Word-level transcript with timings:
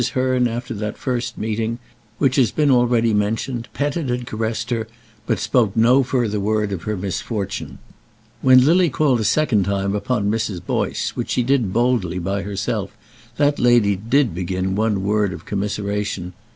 Hearn, 0.15 0.47
after 0.47 0.73
that 0.73 0.97
first 0.97 1.37
meeting 1.37 1.77
which 2.17 2.37
has 2.37 2.49
been 2.51 2.71
already 2.71 3.13
mentioned, 3.13 3.67
petted 3.71 4.09
and 4.09 4.25
caressed 4.25 4.71
her, 4.71 4.87
but 5.27 5.37
spoke 5.37 5.77
no 5.77 6.01
further 6.01 6.39
word 6.39 6.71
of 6.71 6.81
her 6.89 6.97
misfortune. 6.97 7.77
When 8.41 8.65
Lily 8.65 8.89
called 8.89 9.19
a 9.19 9.23
second 9.23 9.65
time 9.65 9.93
upon 9.93 10.31
Mrs. 10.31 10.65
Boyce, 10.65 11.11
which 11.15 11.29
she 11.29 11.43
did 11.43 11.71
boldly 11.71 12.17
by 12.17 12.41
herself, 12.41 12.97
that 13.37 13.59
lady 13.59 13.95
did 13.95 14.33
begin 14.33 14.73
one 14.73 14.93
other 14.93 15.01
word 15.01 15.33
of 15.33 15.45
commiseration. 15.45 16.33